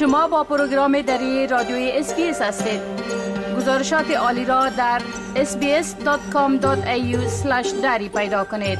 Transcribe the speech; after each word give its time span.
شما 0.00 0.28
با 0.28 0.44
پروگرام 0.44 1.02
دری 1.02 1.46
رادیوی 1.46 1.90
SBS 1.94 2.42
هستید. 2.42 2.80
گزارشات 3.56 4.10
عالی 4.10 4.44
را 4.44 4.68
در 4.68 5.02
sbs.com.au 5.34 6.66
دری 7.82 8.08
پیدا 8.08 8.44
کنید. 8.44 8.78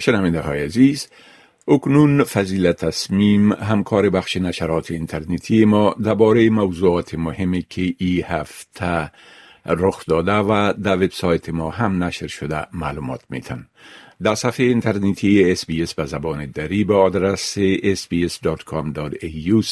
شنونده 0.00 0.40
های 0.40 0.64
عزیز 0.64 1.08
اکنون 1.68 2.24
فضیلت 2.24 2.84
تصمیم 2.84 3.52
همکار 3.52 4.10
بخش 4.10 4.36
نشرات 4.36 4.90
اینترنتی 4.90 5.64
ما 5.64 5.94
درباره 6.04 6.50
موضوعات 6.50 7.14
مهمی 7.14 7.62
که 7.62 7.94
ای 7.98 8.20
هفته 8.20 9.10
رخ 9.66 10.06
داده 10.06 10.32
و 10.32 10.72
در 10.82 10.96
وبسایت 10.96 11.48
ما 11.48 11.70
هم 11.70 12.04
نشر 12.04 12.26
شده 12.26 12.66
معلومات 12.72 13.20
میتن 13.30 13.66
در 14.22 14.34
صفحه 14.34 14.66
اینترنتی 14.66 15.56
SBS 15.56 15.94
به 15.94 16.06
زبان 16.06 16.46
دری 16.46 16.84
به 16.84 16.94
آدرس 16.94 17.58
sbs.com.au 17.58 19.64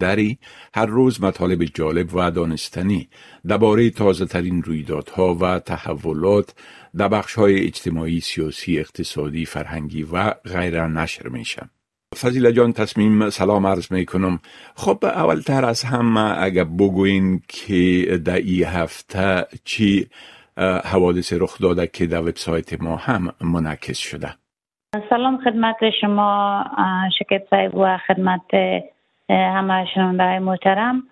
دری 0.00 0.38
هر 0.74 0.86
روز 0.86 1.22
مطالب 1.22 1.64
جالب 1.64 2.14
و 2.14 2.30
دانستنی 2.30 3.08
درباره 3.46 3.90
تازه 3.90 4.26
ترین 4.26 4.62
رویدادها 4.62 5.34
و 5.34 5.58
تحولات 5.58 6.54
در 6.96 7.08
بخش 7.08 7.34
های 7.34 7.66
اجتماعی، 7.66 8.20
سیاسی، 8.20 8.78
اقتصادی، 8.78 9.44
فرهنگی 9.44 10.02
و 10.02 10.30
غیره 10.30 10.86
نشر 10.86 11.28
میشه. 11.28 11.70
فضیله 12.22 12.52
جان 12.52 12.72
تصمیم 12.72 13.30
سلام 13.30 13.66
عرض 13.66 13.92
می 13.92 14.06
کنم 14.06 14.38
خب 14.76 15.04
اولتر 15.04 15.64
از 15.64 15.84
همه 15.84 16.42
اگر 16.42 16.64
بگوین 16.64 17.40
که 17.48 18.06
در 18.24 18.36
ای 18.36 18.62
هفته 18.62 19.46
چی 19.64 20.06
حوادث 20.84 21.32
رخ 21.32 21.58
داده 21.58 21.86
که 21.86 22.06
در 22.06 22.20
وبسایت 22.20 22.82
ما 22.82 22.96
هم 22.96 23.32
منعکس 23.40 23.98
شده. 23.98 24.28
سلام 25.10 25.38
خدمت 25.44 25.76
شما 26.00 26.64
شکر 27.18 27.40
صاحب 27.50 27.74
و 27.74 27.98
خدمت 28.06 28.54
همه 29.30 29.86
شنونده 29.94 30.38
محترم. 30.38 31.02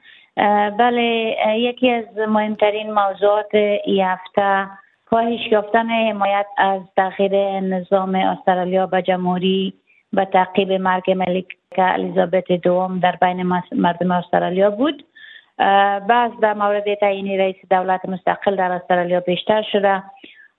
بله 0.79 1.37
یکی 1.59 1.91
از 1.91 2.05
مهمترین 2.29 2.93
موضوعات 2.93 3.55
ای 3.85 4.03
هفته 4.03 4.69
کاهش 5.07 5.41
یافتن 5.53 5.87
حمایت 5.89 6.47
از 6.59 6.81
تغییر 6.97 7.61
نظام 7.61 8.15
استرالیا 8.15 8.87
به 8.87 9.03
جمهوری 9.03 9.75
و 10.17 10.25
تعقیب 10.25 10.73
مرگ 10.73 11.11
ملک 11.11 11.47
الیزابت 11.79 12.53
دوم 12.53 12.99
در 12.99 13.17
بین 13.21 13.43
مردم 13.73 14.11
استرالیا 14.11 14.71
بود. 14.71 15.05
بعض 16.09 16.31
در 16.43 16.55
مورد 16.55 16.95
تعیین 16.95 17.41
رئیس 17.41 17.57
دولت 17.71 18.09
مستقل 18.09 18.57
در 18.57 18.73
استرالیا 18.73 19.21
بیشتر 19.21 19.63
شده. 19.73 20.03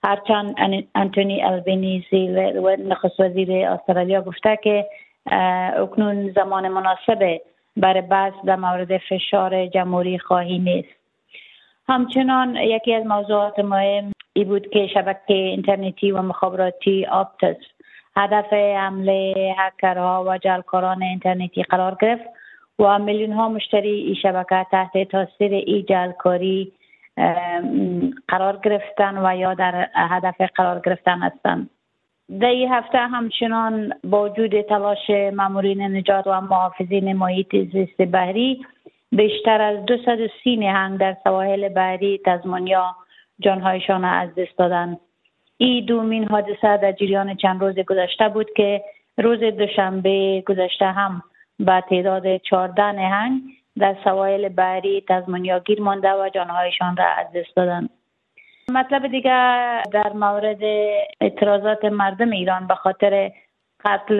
هرچند 0.03 0.55
انتونی 0.95 1.43
البنیزی 1.43 2.27
نخست 2.87 3.19
وزیر 3.19 3.51
استرالیا 3.51 4.21
گفته 4.21 4.59
که 4.63 4.85
اکنون 5.77 6.31
زمان 6.31 6.67
مناسب 6.67 7.41
برای 7.77 8.01
بحث 8.01 8.33
در 8.45 8.55
مورد 8.55 8.97
فشار 8.97 9.67
جمهوری 9.67 10.19
خواهی 10.19 10.59
نیست. 10.59 10.95
همچنان 11.89 12.55
یکی 12.55 12.93
از 12.93 13.05
موضوعات 13.05 13.59
مهم 13.59 14.11
ای 14.33 14.43
بود 14.43 14.69
که 14.69 14.87
شبکه 14.87 15.33
اینترنتی 15.33 16.11
و 16.11 16.21
مخابراتی 16.21 17.05
آپتس 17.05 17.57
هدف 18.17 18.53
حمله 18.53 19.55
هکرها 19.57 20.25
و 20.27 20.37
جلکاران 20.37 21.03
اینترنتی 21.03 21.63
قرار 21.63 21.97
گرفت 22.01 22.23
و 22.79 22.99
میلیون 22.99 23.31
ها 23.31 23.49
مشتری 23.49 23.89
این 23.89 24.15
شبکه 24.15 24.65
تحت 24.71 25.03
تاثیر 25.11 25.53
ای 25.53 25.83
جلکاری 25.89 26.71
قرار 28.27 28.59
گرفتن 28.63 29.25
و 29.25 29.37
یا 29.37 29.53
در 29.53 29.89
هدف 29.95 30.41
قرار 30.55 30.81
گرفتن 30.85 31.19
هستند 31.19 31.69
در 32.39 32.47
این 32.47 32.71
هفته 32.71 32.97
همچنان 32.97 33.93
با 34.03 34.29
وجود 34.29 34.61
تلاش 34.61 35.09
مامورین 35.33 35.81
نجات 35.81 36.27
و 36.27 36.41
محافظین 36.41 37.13
محیط 37.13 37.55
زیست 37.71 38.01
بحری 38.01 38.65
بیشتر 39.11 39.61
از 39.61 39.85
230 39.85 40.57
نهنگ 40.57 40.99
در 40.99 41.17
سواحل 41.23 41.69
بحری 41.69 42.21
تزمانیا 42.25 42.95
جانهایشان 43.39 44.05
از 44.05 44.29
دست 44.35 44.57
دادند. 44.57 44.99
این 45.57 45.85
دومین 45.85 46.27
حادثه 46.27 46.77
در 46.77 46.91
جریان 46.91 47.35
چند 47.35 47.61
روز 47.61 47.79
گذشته 47.79 48.29
بود 48.29 48.47
که 48.55 48.83
روز 49.17 49.39
دوشنبه 49.39 50.43
گذشته 50.47 50.85
هم 50.85 51.23
با 51.59 51.81
تعداد 51.81 52.37
14 52.37 52.91
نهنگ 52.91 53.41
در 53.77 53.95
سواحل 54.03 54.49
بحری 54.49 55.03
تزمانیا 55.09 55.59
گیر 55.59 55.81
مانده 55.81 56.13
و 56.13 56.29
جانهایشان 56.35 56.97
را 56.97 57.05
از 57.05 57.27
دست 57.35 57.55
دادند. 57.55 57.89
مطلب 58.69 59.07
دیگر 59.07 59.83
در 59.91 60.13
مورد 60.13 60.63
اعتراضات 61.21 61.85
مردم 61.85 62.29
ایران 62.29 62.67
به 62.67 62.75
خاطر 62.75 63.31
قتل 63.85 64.19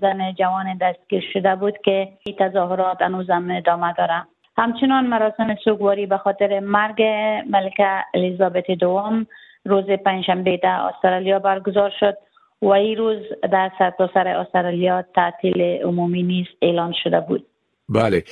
زن 0.00 0.32
جوان 0.32 0.78
دستگیر 0.80 1.24
شده 1.32 1.54
بود 1.54 1.78
که 1.78 2.08
این 2.26 2.36
تظاهرات 2.36 3.02
هنوزم 3.02 3.50
ادامه 3.50 3.92
دارند. 3.92 4.28
همچنان 4.56 5.06
مراسم 5.06 5.54
سوگواری 5.64 6.06
به 6.06 6.18
خاطر 6.18 6.60
مرگ 6.60 7.02
ملکه 7.50 8.04
الیزابت 8.14 8.70
دوم 8.70 9.26
روز 9.64 9.84
پنجشنبه 10.04 10.60
در 10.62 10.90
استرالیا 10.94 11.38
برگزار 11.38 11.92
شد 12.00 12.14
و 12.62 12.66
این 12.66 12.96
روز 12.96 13.18
در 13.52 13.70
سرتاسر 13.78 14.28
استرالیا 14.28 15.04
تعطیل 15.14 15.60
عمومی 15.60 16.22
نیست 16.22 16.50
اعلان 16.62 16.92
شده 17.04 17.20
بود. 17.20 17.46
بله. 17.88 18.24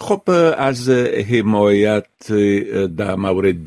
خب 0.00 0.22
از 0.58 0.90
حمایت 1.30 2.06
در 2.96 3.14
مورد 3.14 3.66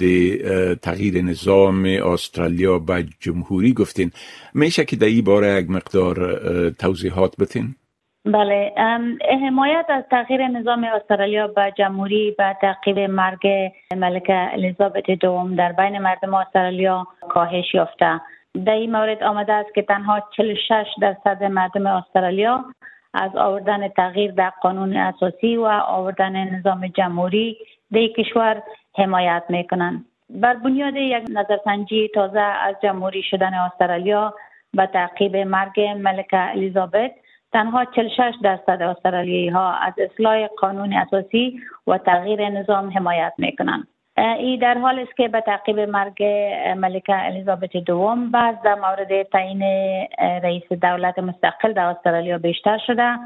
تغییر 0.75 1.21
نظام 1.21 1.85
استرالیا 1.85 2.79
به 2.79 3.05
جمهوری 3.19 3.73
گفتین. 3.73 4.11
میشه 4.53 4.85
که 4.85 4.95
در 4.95 5.07
این 5.07 5.23
باره 5.23 5.61
یک 5.61 5.69
مقدار 5.69 6.69
توضیحات 6.69 7.37
بتین؟ 7.37 7.75
بله. 8.25 8.73
حمایت 9.45 9.85
از 9.89 10.03
تغییر 10.11 10.47
نظام 10.47 10.83
استرالیا 10.83 11.47
به 11.47 11.73
جمهوری 11.77 12.35
به 12.37 12.57
تعقیب 12.61 12.99
مرگ 12.99 13.71
ملکه 13.97 14.49
الیزابت 14.53 15.11
دوم 15.11 15.55
در 15.55 15.71
بین 15.71 15.97
مردم 15.97 16.33
استرالیا 16.33 17.07
کاهش 17.29 17.73
یافته. 17.73 18.21
در 18.65 18.73
این 18.73 18.91
مورد 18.91 19.23
آمده 19.23 19.53
است 19.53 19.73
که 19.75 19.81
تنها 19.81 20.23
46 20.37 20.85
درصد 21.01 21.43
مردم 21.43 21.87
استرالیا 21.87 22.65
از 23.13 23.35
آوردن 23.35 23.87
تغییر 23.87 24.31
در 24.31 24.49
قانون 24.61 24.97
اساسی 24.97 25.57
و 25.57 25.65
آوردن 25.87 26.55
نظام 26.55 26.87
جمهوری 26.87 27.57
در 27.91 28.07
کشور 28.07 28.61
حمایت 28.97 29.43
می‌کنند. 29.49 30.05
بر 30.29 30.53
بنیاد 30.53 30.95
یک 30.95 31.23
نظرسنجی 31.29 32.09
تازه 32.13 32.39
از 32.39 32.75
جمهوری 32.83 33.23
شدن 33.23 33.53
استرالیا 33.53 34.33
به 34.73 34.85
تعقیب 34.85 35.37
مرگ 35.37 35.81
ملکه 35.81 36.49
الیزابت 36.49 37.11
تنها 37.53 37.85
46 37.85 38.33
درصد 38.43 38.81
استرالیایی 38.81 39.49
ها 39.49 39.73
از 39.73 39.93
اصلاح 39.97 40.47
قانون 40.47 40.93
اساسی 40.93 41.59
و 41.87 41.97
تغییر 41.97 42.49
نظام 42.49 42.89
حمایت 42.89 43.33
می‌کنند. 43.37 43.87
ای 44.17 44.57
در 44.57 44.77
حال 44.77 44.99
است 44.99 45.17
که 45.17 45.27
به 45.27 45.41
تعقیب 45.41 45.79
مرگ 45.79 46.23
ملکه 46.77 47.25
الیزابت 47.25 47.77
دوم 47.77 48.31
بعد 48.31 48.61
در 48.61 48.75
مورد 48.75 49.23
تعیین 49.23 49.63
رئیس 50.19 50.71
دولت 50.71 51.19
مستقل 51.19 51.73
در 51.73 51.85
استرالیا 51.85 52.37
بیشتر 52.37 52.77
شده. 52.87 53.17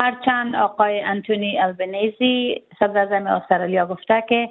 هرچند 0.00 0.56
آقای 0.56 1.00
انتونی 1.00 1.58
البنیزی 1.58 2.62
صدر 2.78 3.14
استرالیا 3.14 3.86
گفته 3.86 4.24
که 4.28 4.48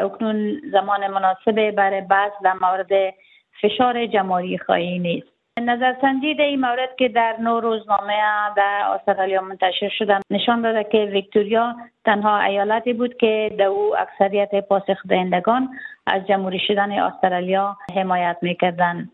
اکنون 0.00 0.60
زمان 0.72 1.06
مناسب 1.06 1.70
برای 1.70 2.00
بعض 2.00 2.32
در 2.44 2.54
مورد 2.60 3.14
فشار 3.62 4.06
جمهوری 4.06 4.58
خواهی 4.58 4.98
نیست. 4.98 5.35
نظرسنجی 5.60 6.34
در 6.34 6.44
این 6.44 6.60
مورد 6.60 6.96
که 6.96 7.08
در 7.08 7.36
نو 7.40 7.60
روزنامه 7.60 8.14
در 8.56 8.82
استرالیا 8.94 9.40
منتشر 9.40 9.88
شده 9.98 10.20
نشان 10.30 10.62
داده 10.62 10.84
که 10.84 10.98
ویکتوریا 10.98 11.76
تنها 12.04 12.40
ایالتی 12.40 12.92
بود 12.92 13.16
که 13.16 13.54
در 13.58 13.64
او 13.64 13.96
اکثریت 13.98 14.54
پاسخ 14.68 15.06
دهندگان 15.08 15.68
از 16.06 16.26
جمهوری 16.26 16.58
شدن 16.58 16.92
استرالیا 16.92 17.76
حمایت 17.94 18.36
می‌کردند. 18.42 19.12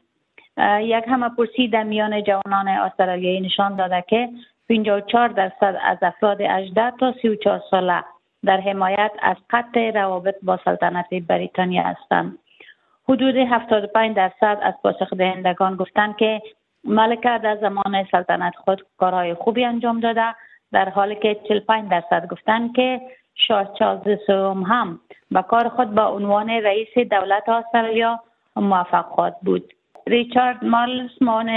یک 0.80 1.04
همه 1.08 1.28
پرسی 1.28 1.68
در 1.68 1.82
میان 1.82 2.22
جوانان 2.22 2.68
استرالیایی 2.68 3.40
نشان 3.40 3.76
داده 3.76 4.04
که 4.08 4.28
54 4.68 5.28
درصد 5.28 5.76
از 5.82 5.98
افراد 6.02 6.40
18 6.40 6.92
تا 7.00 7.14
34 7.22 7.60
ساله 7.70 8.04
در 8.44 8.60
حمایت 8.60 9.12
از 9.22 9.36
قطع 9.50 9.90
روابط 9.90 10.34
با 10.42 10.58
سلطنت 10.64 11.06
بریتانیا 11.28 11.82
هستند. 11.82 12.38
حدود 13.08 13.36
75 13.36 14.16
درصد 14.16 14.58
از 14.62 14.74
پاسخ 14.82 15.14
دهندگان 15.14 15.76
گفتند 15.76 16.16
که 16.16 16.42
ملکه 16.84 17.40
در 17.42 17.56
زمان 17.56 18.04
سلطنت 18.10 18.56
خود 18.56 18.86
کارهای 18.98 19.34
خوبی 19.34 19.64
انجام 19.64 20.00
داده 20.00 20.34
در 20.72 20.88
حالی 20.88 21.14
که 21.14 21.36
45 21.48 21.90
درصد 21.90 22.28
گفتند 22.28 22.74
که 22.74 23.00
شاه 23.34 23.74
چارلز 23.78 24.18
سوم 24.26 24.62
هم 24.62 25.00
به 25.30 25.42
کار 25.42 25.68
خود 25.68 25.94
با 25.94 26.06
عنوان 26.06 26.50
رئیس 26.50 26.98
دولت 27.10 27.48
استرالیا 27.48 28.20
موفق 28.56 29.04
خواهد 29.04 29.36
بود. 29.42 29.72
ریچارد 30.06 30.64
مالسمان 30.64 31.50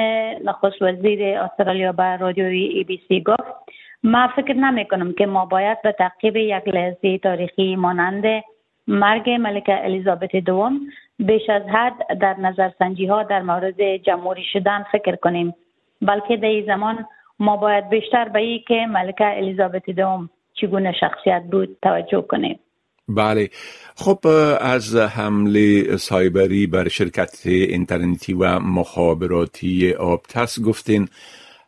نخست 0.44 0.81
وزیر 0.81 1.38
استرالیا 1.39 1.92
به 1.92 2.18
رادیوی 2.18 2.63
ای 2.63 2.83
بی 2.83 3.01
سی 3.07 3.21
گفت 3.21 3.56
ما 4.03 4.27
فکر 4.36 4.53
نمی 4.53 4.86
کنم 4.86 5.13
که 5.13 5.25
ما 5.25 5.45
باید 5.45 5.81
به 5.81 5.92
تعقیب 5.92 6.36
یک 6.36 6.68
لحظه 6.68 7.18
تاریخی 7.18 7.75
مانند 7.75 8.44
مرگ 8.88 9.30
ملکه 9.30 9.86
الیزابت 9.86 10.36
دوم 10.36 10.80
بیش 11.20 11.50
از 11.50 11.62
حد 11.62 12.20
در 12.22 12.40
نظرسنجی 12.40 13.06
ها 13.06 13.24
در 13.24 13.42
مورد 13.42 13.98
جمهوری 13.98 14.44
شدن 14.54 14.86
فکر 14.92 15.16
کنیم. 15.16 15.56
بلکه 16.02 16.38
در 16.38 16.48
این 16.48 16.66
زمان 16.66 17.06
ما 17.40 17.58
باید 17.58 17.90
بیشتر 17.90 18.30
به 18.30 18.40
ای 18.40 18.60
که 18.68 18.86
ملکه 18.90 19.38
الیزابت 19.38 19.90
دوم 19.90 20.30
چگونه 20.54 20.94
شخصیت 21.00 21.44
بود 21.52 21.78
توجه 21.82 22.22
کنیم. 22.22 22.60
بله. 23.08 23.50
خب 23.96 24.28
از 24.62 24.96
حمله 24.96 25.98
سایبری 25.98 26.68
بر 26.68 26.88
شرکت 26.88 27.42
اینترنتی 27.46 28.34
و 28.34 28.60
مخابراتی 28.60 29.94
آبتس 29.94 30.64
گفتین. 30.64 31.08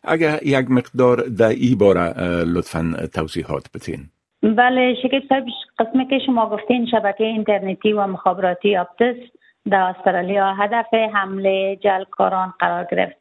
اگر 0.04 0.40
یک 0.44 0.72
مقدار 0.72 1.18
در 1.40 1.50
ای 1.50 1.76
باره 1.76 2.14
لطفا 2.44 3.08
توضیحات 3.14 3.64
بتین 3.76 4.00
بله 4.44 4.96
شکل 5.04 5.22
صاحب 5.30 5.44
قسمی 5.80 6.08
که 6.08 6.20
شما 6.26 6.50
گفتین 6.50 6.86
شبکه 6.86 7.24
اینترنتی 7.24 7.94
و 7.94 8.08
مخابراتی 8.08 8.78
Optus 8.78 9.16
در 9.72 9.81
استرالیا 9.81 10.54
هدف 10.54 10.94
حمله 10.94 11.75
جعلکاران 11.75 12.54
قرار 12.60 12.88
گرفت. 12.92 13.16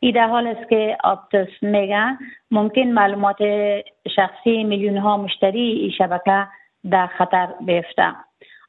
ای 0.00 0.12
در 0.12 0.28
حالی 0.28 0.46
است 0.46 0.70
که 0.70 0.96
Optus 1.04 1.48
میگه 1.62 2.18
ممکن 2.50 2.82
معلومات 2.82 3.36
شخصی 4.16 4.64
میلیون 4.64 4.96
ها 4.96 5.16
مشتری 5.16 5.60
ای 5.60 5.90
شبکه 5.98 6.46
در 6.90 7.06
خطر 7.06 7.48
بیفته. 7.60 8.12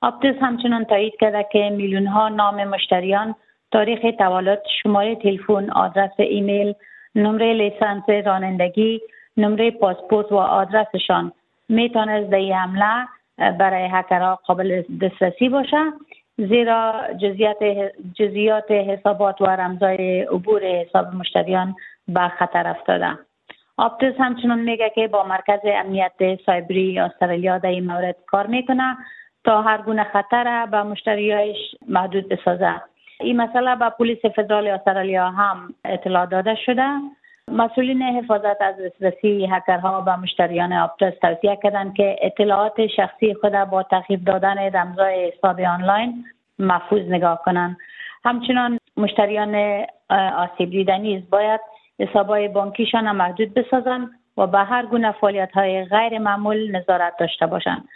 Optus 0.01 0.35
همچنان 0.41 0.85
تایید 0.85 1.13
کرده 1.19 1.45
که 1.51 1.69
میلیون 1.69 2.07
ها 2.07 2.29
نام 2.29 2.63
مشتریان 2.63 3.35
تاریخ 3.71 3.99
تولد 4.17 4.61
شماره 4.83 5.15
تلفن 5.15 5.69
آدرس 5.69 6.11
ایمیل 6.17 6.73
نمره 7.15 7.53
لیسانس 7.53 8.09
رانندگی 8.09 9.01
نمره 9.37 9.71
پاسپورت 9.71 10.31
و 10.31 10.35
آدرسشان. 10.35 11.31
می‌تونست 11.69 12.29
در 12.29 12.37
حمله 12.37 13.07
برای 13.37 13.89
هکرها 13.91 14.35
قابل 14.35 14.83
دسترسی 15.01 15.49
باشه. 15.49 15.77
زیرا 16.37 16.93
جزیات 17.17 17.57
جزیات 18.13 18.71
حسابات 18.71 19.41
و 19.41 19.45
رمزای 19.45 20.21
عبور 20.21 20.63
حساب 20.63 21.15
مشتریان 21.15 21.75
به 22.07 22.27
خطر 22.39 22.67
افتاده. 22.67 23.17
آپتس 23.77 24.13
همچنان 24.19 24.59
میگه 24.59 24.91
که 24.95 25.07
با 25.07 25.23
مرکز 25.23 25.59
امنیت 25.63 26.39
سایبری 26.45 26.99
استرالیا 26.99 27.57
در 27.57 27.69
این 27.69 27.85
مورد 27.85 28.15
کار 28.27 28.47
می‌کنه 28.47 28.97
تا 29.43 29.61
هر 29.61 29.77
گونه 29.77 30.03
خطر 30.03 30.65
به 30.65 30.83
مشتریایش 30.83 31.57
محدود 31.87 32.29
بسازه. 32.29 32.81
این 33.19 33.41
مسئله 33.41 33.75
به 33.75 33.89
پلیس 33.89 34.25
فدرال 34.25 34.67
استرالیا 34.67 35.29
هم 35.29 35.73
اطلاع 35.85 36.25
داده 36.25 36.55
شده. 36.55 36.87
مسئولین 37.51 38.01
حفاظت 38.01 38.61
از 38.61 38.75
دسترسی 38.85 39.47
هکرها 39.51 40.01
به 40.01 40.15
مشتریان 40.15 40.73
آپتس 40.73 41.19
توصیه 41.21 41.59
کردند 41.63 41.95
که 41.95 42.15
اطلاعات 42.21 42.87
شخصی 42.87 43.33
خود 43.33 43.51
با 43.51 43.83
تخیب 43.83 44.25
دادن 44.25 44.57
رمزای 44.57 45.31
حساب 45.31 45.59
آنلاین 45.59 46.25
محفوظ 46.59 47.01
نگاه 47.09 47.41
کنند. 47.45 47.77
همچنان 48.25 48.79
مشتریان 48.97 49.85
آسیب 50.37 50.69
دیده 50.69 50.97
نیز 50.97 51.29
باید 51.29 51.61
حسابهای 51.99 52.47
بانکیشان 52.47 53.11
محدود 53.11 53.53
بسازند 53.53 54.09
و 54.37 54.47
به 54.47 54.59
هر 54.59 54.85
گونه 54.85 55.11
فعالیت 55.11 55.51
های 55.51 55.85
غیر 55.85 56.19
معمول 56.19 56.75
نظارت 56.75 57.13
داشته 57.19 57.45
باشند. 57.45 57.87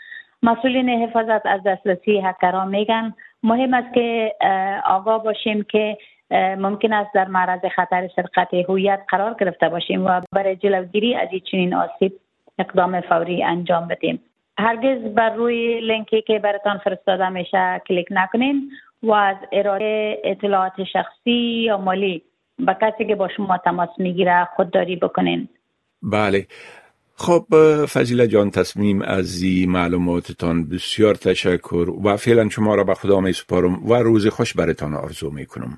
مسئولین 0.43 0.89
حفاظت 0.89 1.45
از 1.45 1.63
دسترسی 1.63 2.19
هکرها 2.19 2.65
میگن 2.65 3.13
مهم 3.43 3.73
است 3.73 3.93
که 3.93 4.35
آگاه 4.85 5.23
باشیم 5.23 5.63
که 5.63 5.97
ممکن 6.31 6.93
است 6.93 7.13
در 7.13 7.27
معرض 7.27 7.59
خطر 7.75 8.09
سرقت 8.15 8.53
هویت 8.53 8.99
قرار 9.09 9.35
گرفته 9.39 9.69
باشیم 9.69 10.05
و 10.05 10.21
برای 10.31 10.55
جلوگیری 10.55 11.15
از 11.15 11.29
چنین 11.51 11.73
آسیب 11.73 12.13
اقدام 12.59 13.01
فوری 13.01 13.43
انجام 13.43 13.87
بدیم. 13.87 14.21
هرگز 14.57 15.13
بر 15.13 15.35
روی 15.35 15.81
لینکی 15.81 16.21
که 16.21 16.39
براتان 16.39 16.77
فرستاده 16.77 17.29
میشه 17.29 17.81
کلیک 17.87 18.07
نکنین 18.11 18.71
و 19.03 19.11
از 19.11 19.37
ارائه 19.51 20.21
اطلاعات 20.23 20.83
شخصی 20.93 21.63
یا 21.65 21.77
مالی 21.77 22.23
به 22.59 22.77
کسی 22.81 23.05
که 23.05 23.15
با 23.15 23.27
شما 23.37 23.57
تماس 23.57 23.89
می‌گیره 23.97 24.47
خودداری 24.55 24.95
بکنین. 24.95 25.49
بله. 26.03 26.47
خب 27.15 27.45
فضیله 27.85 28.27
جان 28.27 28.51
تصمیم 28.51 29.01
از 29.01 29.43
این 29.43 29.71
معلوماتتان 29.71 30.69
بسیار 30.69 31.15
تشکر 31.15 31.89
و 32.03 32.17
فعلا 32.17 32.49
شما 32.49 32.75
را 32.75 32.83
به 32.83 32.93
خدا 32.93 33.19
می 33.19 33.33
سپارم 33.33 33.89
و 33.89 33.93
روز 33.93 34.27
خوش 34.27 34.53
برتان 34.53 34.93
آرزو 34.93 35.31
می 35.31 35.45
کنم. 35.45 35.77